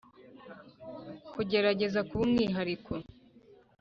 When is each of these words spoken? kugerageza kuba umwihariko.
kugerageza 1.33 1.99
kuba 2.07 2.21
umwihariko. 2.27 2.93